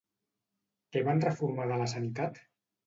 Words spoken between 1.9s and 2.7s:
sanitat?